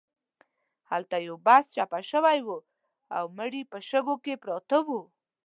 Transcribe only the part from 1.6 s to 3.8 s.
چپه شوی و او مړي په